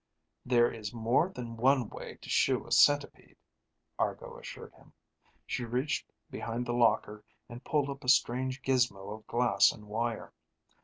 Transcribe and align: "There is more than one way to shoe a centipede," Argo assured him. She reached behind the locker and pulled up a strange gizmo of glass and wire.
"There 0.43 0.71
is 0.73 0.95
more 0.95 1.29
than 1.29 1.55
one 1.57 1.87
way 1.87 2.15
to 2.23 2.27
shoe 2.27 2.65
a 2.65 2.71
centipede," 2.71 3.37
Argo 3.99 4.39
assured 4.39 4.73
him. 4.73 4.93
She 5.45 5.63
reached 5.63 6.11
behind 6.31 6.65
the 6.65 6.73
locker 6.73 7.23
and 7.47 7.63
pulled 7.63 7.87
up 7.87 8.03
a 8.03 8.09
strange 8.09 8.63
gizmo 8.63 9.11
of 9.11 9.27
glass 9.27 9.71
and 9.71 9.85
wire. 9.85 10.33